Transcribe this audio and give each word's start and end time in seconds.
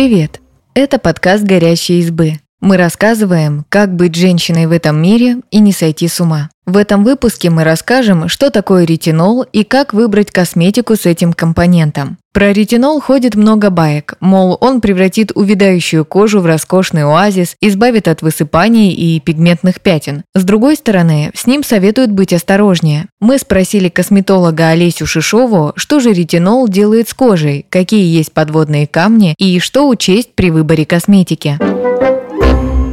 Привет! 0.00 0.40
Это 0.72 0.98
подкаст 0.98 1.44
«Горящие 1.44 1.98
избы». 1.98 2.36
Мы 2.60 2.76
рассказываем, 2.76 3.64
как 3.70 3.94
быть 3.94 4.14
женщиной 4.14 4.66
в 4.66 4.72
этом 4.72 5.00
мире 5.00 5.38
и 5.50 5.60
не 5.60 5.72
сойти 5.72 6.08
с 6.08 6.20
ума. 6.20 6.50
В 6.66 6.76
этом 6.76 7.04
выпуске 7.04 7.48
мы 7.48 7.64
расскажем, 7.64 8.28
что 8.28 8.50
такое 8.50 8.84
ретинол 8.84 9.42
и 9.42 9.64
как 9.64 9.94
выбрать 9.94 10.30
косметику 10.30 10.94
с 10.94 11.06
этим 11.06 11.32
компонентом. 11.32 12.18
Про 12.32 12.52
ретинол 12.52 13.00
ходит 13.00 13.34
много 13.34 13.70
баек, 13.70 14.14
мол, 14.20 14.56
он 14.60 14.80
превратит 14.80 15.32
увядающую 15.34 16.04
кожу 16.04 16.40
в 16.40 16.46
роскошный 16.46 17.02
оазис, 17.02 17.56
избавит 17.60 18.06
от 18.06 18.22
высыпаний 18.22 18.92
и 18.92 19.18
пигментных 19.18 19.80
пятен. 19.80 20.22
С 20.34 20.44
другой 20.44 20.76
стороны, 20.76 21.32
с 21.34 21.46
ним 21.46 21.64
советуют 21.64 22.12
быть 22.12 22.32
осторожнее. 22.32 23.06
Мы 23.20 23.38
спросили 23.38 23.88
косметолога 23.88 24.68
Олесю 24.68 25.06
Шишову, 25.06 25.72
что 25.74 25.98
же 25.98 26.12
ретинол 26.12 26.68
делает 26.68 27.08
с 27.08 27.14
кожей, 27.14 27.66
какие 27.68 28.04
есть 28.04 28.32
подводные 28.32 28.86
камни 28.86 29.34
и 29.38 29.58
что 29.58 29.88
учесть 29.88 30.34
при 30.34 30.50
выборе 30.50 30.84
косметики. 30.84 31.58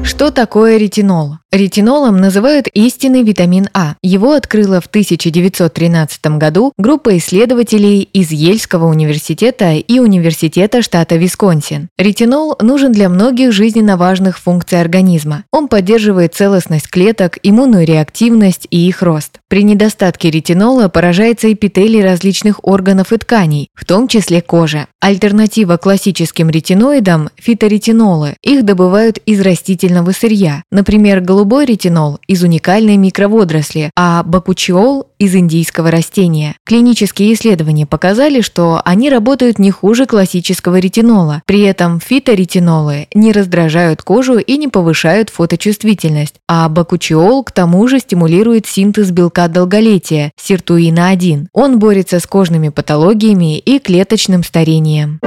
Что 0.08 0.32
такое 0.32 0.78
ретинол? 0.78 1.40
Ретинолом 1.52 2.18
называют 2.18 2.68
истинный 2.74 3.24
витамин 3.24 3.68
А. 3.74 3.96
Его 4.02 4.34
открыла 4.34 4.80
в 4.80 4.86
1913 4.86 6.38
году 6.38 6.72
группа 6.78 7.18
исследователей 7.18 8.02
из 8.02 8.32
Ельского 8.32 8.86
университета 8.86 9.74
и 9.74 10.00
Университета 10.00 10.82
штата 10.82 11.16
Висконсин. 11.16 11.90
Ретинол 11.98 12.58
нужен 12.62 12.92
для 12.92 13.10
многих 13.10 13.52
жизненно 13.52 13.98
важных 13.98 14.40
функций 14.40 14.80
организма. 14.80 15.46
Он 15.52 15.68
поддерживает 15.68 16.36
целостность 16.36 16.90
клеток, 16.90 17.38
иммунную 17.44 17.86
реактивность 17.86 18.68
и 18.70 18.88
их 18.88 19.02
рост. 19.02 19.40
При 19.50 19.64
недостатке 19.64 20.30
ретинола 20.30 20.90
поражается 20.90 21.52
эпителий 21.52 22.04
различных 22.04 22.66
органов 22.66 23.14
и 23.14 23.18
тканей, 23.18 23.70
в 23.74 23.86
том 23.86 24.08
числе 24.08 24.42
кожи. 24.42 24.88
Альтернатива 25.00 25.78
классическим 25.78 26.50
ретиноидам– 26.50 27.30
фиторетинолы. 27.38 28.36
Их 28.42 28.66
добывают 28.66 29.20
из 29.26 29.42
растительного 29.98 30.12
сырья, 30.12 30.64
например, 30.72 31.22
голубой 31.22 31.66
ретинол 31.66 32.20
из 32.28 32.44
уникальной 32.44 32.98
микроводоросли, 32.98 33.92
а 33.96 34.24
бакучиол 34.24 35.08
из 35.20 35.36
индийского 35.36 35.92
растения. 35.92 36.56
Клинические 36.66 37.34
исследования 37.34 37.86
показали, 37.86 38.42
что 38.42 38.82
они 38.86 39.10
работают 39.10 39.60
не 39.60 39.72
хуже 39.72 40.06
классического 40.06 40.80
ретинола. 40.80 41.42
При 41.46 41.62
этом 41.62 42.00
фиторетинолы 42.00 43.08
не 43.14 43.32
раздражают 43.32 44.02
кожу 44.02 44.38
и 44.38 44.58
не 44.58 44.68
повышают 44.68 45.30
фоточувствительность, 45.30 46.36
а 46.48 46.70
бакучиол 46.70 47.44
к 47.44 47.52
тому 47.52 47.88
же 47.88 48.00
стимулирует 48.00 48.66
синтез 48.68 49.12
белка 49.12 49.48
долголетия– 49.48 50.32
сиртуина-1. 50.38 51.48
Он 51.54 51.80
борется 51.80 52.20
с 52.20 52.28
кожными 52.28 52.70
патологиями 52.70 53.58
и 53.58 53.80
клеточным 53.80 54.44
старением. 54.44 55.20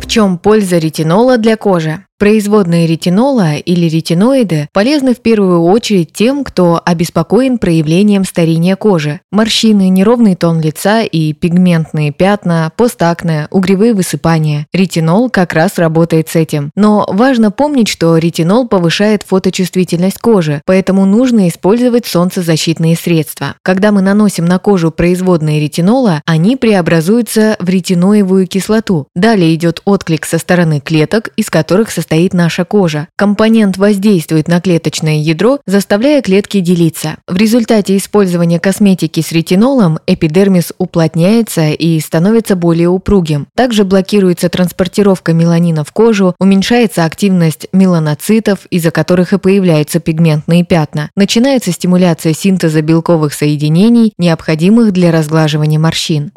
В 0.00 0.06
чем 0.06 0.38
польза 0.38 0.78
ретинола 0.78 1.38
для 1.38 1.56
кожи? 1.56 2.04
Производные 2.16 2.86
ретинола 2.86 3.56
или 3.56 3.88
ретиноиды 3.88 4.68
полезны 4.72 5.14
в 5.14 5.20
первую 5.20 5.62
очередь 5.62 6.12
тем, 6.12 6.44
кто 6.44 6.80
обеспокоен 6.84 7.58
проявлением 7.58 8.24
старения 8.24 8.76
кожи. 8.76 9.20
Морщины, 9.32 9.88
неровный 9.88 10.36
тон 10.36 10.60
лица 10.60 11.02
и 11.02 11.32
пигментные 11.32 12.12
пятна, 12.12 12.70
постакне, 12.76 13.48
угревые 13.50 13.94
высыпания. 13.94 14.68
Ретинол 14.72 15.28
как 15.28 15.54
раз 15.54 15.76
работает 15.76 16.28
с 16.28 16.36
этим. 16.36 16.70
Но 16.76 17.04
важно 17.08 17.50
помнить, 17.50 17.88
что 17.88 18.16
ретинол 18.16 18.68
повышает 18.68 19.24
фоточувствительность 19.24 20.18
кожи, 20.18 20.62
поэтому 20.66 21.06
нужно 21.06 21.48
использовать 21.48 22.06
солнцезащитные 22.06 22.94
средства. 22.94 23.56
Когда 23.62 23.90
мы 23.90 24.02
наносим 24.02 24.44
на 24.44 24.60
кожу 24.60 24.92
производные 24.92 25.60
ретинола, 25.60 26.22
они 26.26 26.54
преобразуются 26.56 27.56
в 27.58 27.68
ретиноевую 27.68 28.46
кислоту. 28.46 29.08
Далее 29.16 29.52
идет 29.52 29.82
отклик 29.84 30.26
со 30.26 30.38
стороны 30.38 30.78
клеток, 30.78 31.30
из 31.36 31.50
которых 31.50 31.90
состоит 31.90 32.03
состоит 32.04 32.34
наша 32.34 32.66
кожа. 32.66 33.08
Компонент 33.16 33.78
воздействует 33.78 34.46
на 34.46 34.60
клеточное 34.60 35.16
ядро, 35.16 35.60
заставляя 35.64 36.20
клетки 36.20 36.60
делиться. 36.60 37.16
В 37.26 37.34
результате 37.34 37.96
использования 37.96 38.60
косметики 38.60 39.22
с 39.22 39.32
ретинолом 39.32 39.98
эпидермис 40.06 40.74
уплотняется 40.76 41.70
и 41.70 41.98
становится 42.00 42.56
более 42.56 42.90
упругим. 42.90 43.46
Также 43.56 43.84
блокируется 43.84 44.50
транспортировка 44.50 45.32
меланина 45.32 45.82
в 45.82 45.92
кожу, 45.92 46.34
уменьшается 46.38 47.06
активность 47.06 47.68
меланоцитов, 47.72 48.66
из-за 48.66 48.90
которых 48.90 49.32
и 49.32 49.38
появляются 49.38 49.98
пигментные 49.98 50.62
пятна. 50.62 51.08
Начинается 51.16 51.72
стимуляция 51.72 52.34
синтеза 52.34 52.82
белковых 52.82 53.32
соединений, 53.32 54.12
необходимых 54.18 54.92
для 54.92 55.10
разглаживания 55.10 55.78
морщин. 55.78 56.32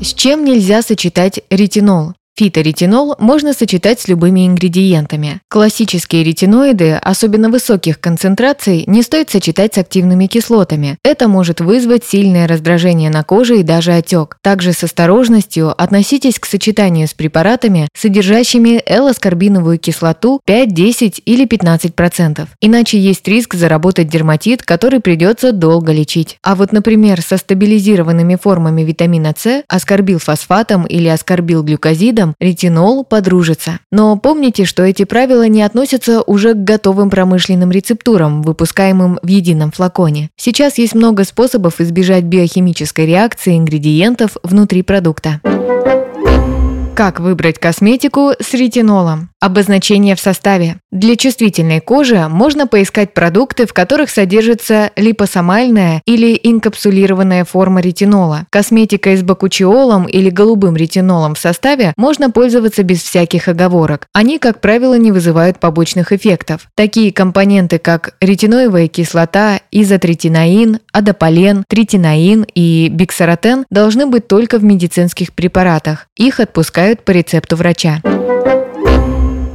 С 0.00 0.14
чем 0.14 0.44
нельзя 0.44 0.82
сочетать 0.82 1.40
ретинол? 1.50 2.14
Фиторетинол 2.40 3.16
можно 3.18 3.52
сочетать 3.52 4.00
с 4.00 4.08
любыми 4.08 4.46
ингредиентами. 4.46 5.42
Классические 5.50 6.24
ретиноиды, 6.24 6.94
особенно 6.94 7.50
высоких 7.50 8.00
концентраций, 8.00 8.84
не 8.86 9.02
стоит 9.02 9.28
сочетать 9.28 9.74
с 9.74 9.78
активными 9.78 10.24
кислотами. 10.26 10.96
Это 11.04 11.28
может 11.28 11.60
вызвать 11.60 12.02
сильное 12.04 12.48
раздражение 12.48 13.10
на 13.10 13.24
коже 13.24 13.60
и 13.60 13.62
даже 13.62 13.92
отек. 13.92 14.38
Также 14.42 14.72
с 14.72 14.82
осторожностью 14.82 15.70
относитесь 15.78 16.38
к 16.38 16.46
сочетанию 16.46 17.08
с 17.08 17.12
препаратами, 17.12 17.88
содержащими 17.94 18.82
L-аскорбиновую 18.86 19.78
кислоту 19.78 20.40
5, 20.46 20.72
10 20.72 21.20
или 21.26 21.46
15%. 21.46 22.46
Иначе 22.62 22.98
есть 22.98 23.28
риск 23.28 23.52
заработать 23.52 24.08
дерматит, 24.08 24.62
который 24.62 25.00
придется 25.00 25.52
долго 25.52 25.92
лечить. 25.92 26.38
А 26.42 26.54
вот, 26.54 26.72
например, 26.72 27.20
со 27.20 27.36
стабилизированными 27.36 28.38
формами 28.42 28.80
витамина 28.80 29.34
С, 29.36 29.62
аскорбилфосфатом 29.68 30.86
или 30.86 31.08
аскорбилглюкозидом 31.08 32.29
ретинол 32.38 33.04
подружится. 33.04 33.80
Но 33.90 34.16
помните, 34.16 34.64
что 34.64 34.82
эти 34.82 35.04
правила 35.04 35.46
не 35.48 35.62
относятся 35.62 36.22
уже 36.22 36.54
к 36.54 36.64
готовым 36.64 37.10
промышленным 37.10 37.70
рецептурам, 37.70 38.42
выпускаемым 38.42 39.18
в 39.22 39.26
едином 39.26 39.70
флаконе. 39.70 40.30
Сейчас 40.36 40.78
есть 40.78 40.94
много 40.94 41.24
способов 41.24 41.80
избежать 41.80 42.24
биохимической 42.24 43.06
реакции 43.06 43.56
ингредиентов 43.56 44.36
внутри 44.42 44.82
продукта. 44.82 45.40
Как 47.00 47.18
выбрать 47.18 47.58
косметику 47.58 48.32
с 48.38 48.52
ретинолом? 48.52 49.30
Обозначение 49.40 50.14
в 50.14 50.20
составе. 50.20 50.76
Для 50.90 51.16
чувствительной 51.16 51.80
кожи 51.80 52.28
можно 52.28 52.66
поискать 52.66 53.14
продукты, 53.14 53.66
в 53.66 53.72
которых 53.72 54.10
содержится 54.10 54.90
липосомальная 54.96 56.02
или 56.04 56.38
инкапсулированная 56.42 57.46
форма 57.46 57.80
ретинола. 57.80 58.44
Косметика 58.50 59.16
с 59.16 59.22
бакучиолом 59.22 60.04
или 60.04 60.28
голубым 60.28 60.76
ретинолом 60.76 61.36
в 61.36 61.38
составе 61.38 61.94
можно 61.96 62.30
пользоваться 62.30 62.82
без 62.82 63.02
всяких 63.02 63.48
оговорок. 63.48 64.06
Они, 64.12 64.38
как 64.38 64.60
правило, 64.60 64.98
не 64.98 65.10
вызывают 65.10 65.58
побочных 65.58 66.12
эффектов. 66.12 66.68
Такие 66.74 67.14
компоненты, 67.14 67.78
как 67.78 68.14
ретиноевая 68.20 68.88
кислота, 68.88 69.60
изотретинаин, 69.70 70.80
адополен, 70.92 71.64
третинаин 71.66 72.44
и 72.54 72.88
биксаротен 72.90 73.64
должны 73.70 74.04
быть 74.04 74.28
только 74.28 74.58
в 74.58 74.64
медицинских 74.64 75.32
препаратах. 75.32 76.06
Их 76.18 76.40
отпускают 76.40 76.89
по 76.98 77.12
рецепту 77.12 77.56
врача. 77.56 78.00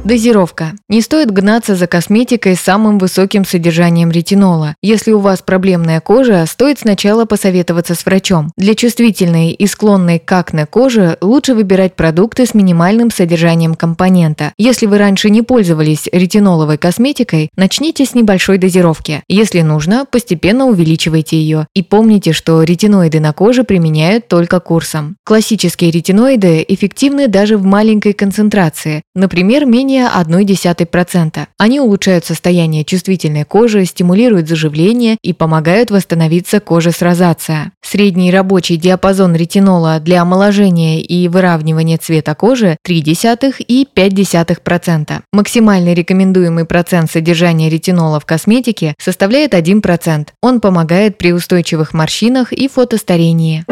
Дозировка. 0.06 0.74
Не 0.88 1.00
стоит 1.00 1.32
гнаться 1.32 1.74
за 1.74 1.88
косметикой 1.88 2.54
с 2.54 2.60
самым 2.60 2.98
высоким 2.98 3.44
содержанием 3.44 4.12
ретинола. 4.12 4.76
Если 4.80 5.10
у 5.10 5.18
вас 5.18 5.42
проблемная 5.42 6.00
кожа, 6.00 6.46
стоит 6.46 6.78
сначала 6.78 7.24
посоветоваться 7.24 7.96
с 7.96 8.06
врачом. 8.06 8.52
Для 8.56 8.76
чувствительной 8.76 9.50
и 9.50 9.66
склонной 9.66 10.20
к 10.20 10.30
акне 10.30 10.64
кожи 10.64 11.18
лучше 11.20 11.54
выбирать 11.54 11.96
продукты 11.96 12.46
с 12.46 12.54
минимальным 12.54 13.10
содержанием 13.10 13.74
компонента. 13.74 14.52
Если 14.58 14.86
вы 14.86 14.98
раньше 14.98 15.28
не 15.28 15.42
пользовались 15.42 16.08
ретиноловой 16.12 16.78
косметикой, 16.78 17.50
начните 17.56 18.06
с 18.06 18.14
небольшой 18.14 18.58
дозировки. 18.58 19.24
Если 19.26 19.62
нужно, 19.62 20.04
постепенно 20.08 20.66
увеличивайте 20.66 21.36
ее. 21.36 21.66
И 21.74 21.82
помните, 21.82 22.32
что 22.32 22.62
ретиноиды 22.62 23.18
на 23.18 23.32
коже 23.32 23.64
применяют 23.64 24.28
только 24.28 24.60
курсом. 24.60 25.16
Классические 25.24 25.90
ретиноиды 25.90 26.64
эффективны 26.68 27.26
даже 27.26 27.58
в 27.58 27.64
маленькой 27.64 28.12
концентрации, 28.12 29.02
например, 29.16 29.66
менее 29.66 29.95
менее 29.96 30.10
0,1%. 30.26 31.46
Они 31.58 31.80
улучшают 31.80 32.24
состояние 32.24 32.84
чувствительной 32.84 33.44
кожи, 33.44 33.84
стимулируют 33.84 34.48
заживление 34.48 35.16
и 35.22 35.32
помогают 35.32 35.90
восстановиться 35.90 36.60
коже 36.60 36.92
с 36.92 37.02
розация. 37.02 37.72
Средний 37.82 38.30
рабочий 38.30 38.76
диапазон 38.76 39.34
ретинола 39.34 40.00
для 40.00 40.22
омоложения 40.22 41.00
и 41.00 41.28
выравнивания 41.28 41.98
цвета 41.98 42.34
кожи 42.34 42.76
0,3 42.86 43.54
и 43.66 43.86
0,5%. 43.94 45.20
Максимальный 45.32 45.94
рекомендуемый 45.94 46.64
процент 46.64 47.10
содержания 47.10 47.70
ретинола 47.70 48.20
в 48.20 48.26
косметике 48.26 48.94
составляет 48.98 49.54
1%. 49.54 50.28
Он 50.42 50.60
помогает 50.60 51.18
при 51.18 51.32
устойчивых 51.32 51.94
морщинах 51.94 52.52
и 52.52 52.68
фотостарении. 52.68 53.64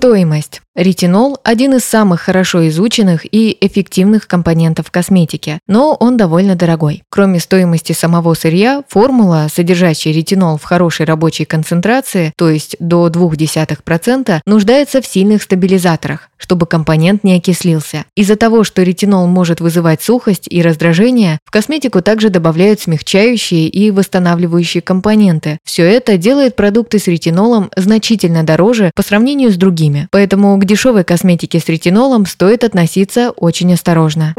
Стоимость. 0.00 0.62
Ретинол– 0.76 1.36
один 1.44 1.74
из 1.74 1.84
самых 1.84 2.22
хорошо 2.22 2.66
изученных 2.68 3.26
и 3.30 3.54
эффективных 3.60 4.26
компонентов 4.26 4.90
косметики, 4.90 5.58
но 5.66 5.94
он 5.94 6.16
довольно 6.16 6.54
дорогой. 6.54 7.02
Кроме 7.10 7.38
стоимости 7.38 7.92
самого 7.92 8.32
сырья, 8.32 8.82
формула, 8.88 9.48
содержащая 9.52 10.14
ретинол 10.14 10.56
в 10.56 10.62
хорошей 10.62 11.04
рабочей 11.04 11.44
концентрации, 11.44 12.32
то 12.38 12.48
есть 12.48 12.76
до 12.78 13.08
0,2%, 13.08 14.40
нуждается 14.46 15.02
в 15.02 15.06
сильных 15.06 15.42
стабилизаторах, 15.42 16.30
чтобы 16.38 16.66
компонент 16.66 17.24
не 17.24 17.36
окислился. 17.36 18.06
Из-за 18.16 18.36
того, 18.36 18.64
что 18.64 18.82
ретинол 18.82 19.26
может 19.26 19.60
вызывать 19.60 20.02
сухость 20.02 20.46
и 20.48 20.62
раздражение, 20.62 21.40
в 21.44 21.50
косметику 21.50 22.00
также 22.00 22.30
добавляют 22.30 22.80
смягчающие 22.80 23.68
и 23.68 23.90
восстанавливающие 23.90 24.80
компоненты. 24.82 25.58
Все 25.64 25.82
это 25.82 26.16
делает 26.16 26.54
продукты 26.56 27.00
с 27.00 27.08
ретинолом 27.08 27.70
значительно 27.76 28.44
дороже 28.44 28.92
по 28.94 29.02
сравнению 29.02 29.50
с 29.50 29.56
другими. 29.56 29.89
Поэтому 30.10 30.56
к 30.58 30.64
дешевой 30.64 31.04
косметике 31.04 31.60
с 31.60 31.68
ретинолом 31.68 32.26
стоит 32.26 32.64
относиться 32.64 33.30
очень 33.30 33.72
осторожно. 33.74 34.34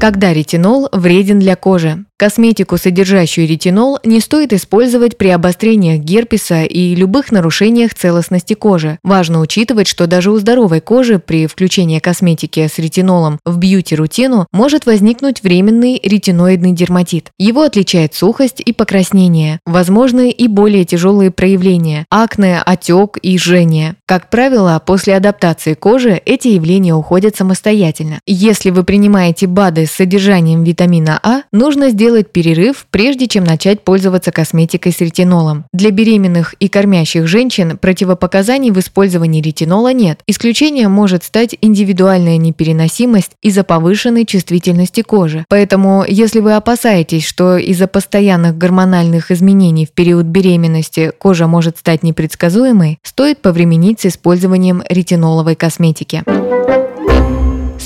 Когда 0.00 0.32
ретинол 0.32 0.88
вреден 0.92 1.38
для 1.38 1.56
кожи? 1.56 2.04
Косметику, 2.16 2.78
содержащую 2.78 3.48
ретинол, 3.48 3.98
не 4.04 4.20
стоит 4.20 4.52
использовать 4.52 5.18
при 5.18 5.28
обострениях 5.28 5.98
герпеса 5.98 6.62
и 6.62 6.94
любых 6.94 7.32
нарушениях 7.32 7.92
целостности 7.92 8.54
кожи. 8.54 9.00
Важно 9.02 9.40
учитывать, 9.40 9.88
что 9.88 10.06
даже 10.06 10.30
у 10.30 10.38
здоровой 10.38 10.80
кожи 10.80 11.18
при 11.18 11.48
включении 11.48 11.98
косметики 11.98 12.68
с 12.72 12.78
ретинолом 12.78 13.40
в 13.44 13.58
бьюти-рутину 13.58 14.46
может 14.52 14.86
возникнуть 14.86 15.42
временный 15.42 16.00
ретиноидный 16.04 16.70
дерматит. 16.70 17.32
Его 17.36 17.62
отличает 17.62 18.14
сухость 18.14 18.60
и 18.64 18.72
покраснение, 18.72 19.58
возможны 19.66 20.30
и 20.30 20.46
более 20.46 20.84
тяжелые 20.84 21.32
проявления– 21.32 22.06
акне, 22.10 22.62
отек 22.64 23.18
и 23.22 23.36
жжение. 23.36 23.96
Как 24.06 24.30
правило, 24.30 24.80
после 24.86 25.16
адаптации 25.16 25.74
кожи 25.74 26.22
эти 26.24 26.46
явления 26.46 26.94
уходят 26.94 27.34
самостоятельно. 27.34 28.20
Если 28.24 28.70
вы 28.70 28.84
принимаете 28.84 29.48
БАДы 29.48 29.86
с 29.86 29.90
содержанием 29.90 30.62
витамина 30.62 31.18
А, 31.20 31.42
нужно 31.50 31.90
сделать 31.90 32.03
сделать 32.04 32.30
перерыв, 32.30 32.86
прежде 32.90 33.26
чем 33.26 33.44
начать 33.44 33.80
пользоваться 33.80 34.30
косметикой 34.30 34.92
с 34.92 35.00
ретинолом. 35.00 35.64
Для 35.72 35.90
беременных 35.90 36.52
и 36.60 36.68
кормящих 36.68 37.26
женщин 37.26 37.78
противопоказаний 37.78 38.72
в 38.72 38.78
использовании 38.78 39.40
ретинола 39.40 39.90
нет. 39.94 40.20
Исключением 40.26 40.90
может 40.90 41.24
стать 41.24 41.56
индивидуальная 41.62 42.36
непереносимость 42.36 43.30
из-за 43.40 43.64
повышенной 43.64 44.26
чувствительности 44.26 45.00
кожи. 45.00 45.46
Поэтому, 45.48 46.04
если 46.06 46.40
вы 46.40 46.52
опасаетесь, 46.56 47.24
что 47.24 47.56
из-за 47.56 47.86
постоянных 47.86 48.58
гормональных 48.58 49.30
изменений 49.30 49.86
в 49.86 49.92
период 49.92 50.26
беременности 50.26 51.10
кожа 51.16 51.46
может 51.46 51.78
стать 51.78 52.02
непредсказуемой, 52.02 52.98
стоит 53.02 53.40
повременить 53.40 54.00
с 54.00 54.06
использованием 54.06 54.82
ретиноловой 54.90 55.54
косметики. 55.54 56.22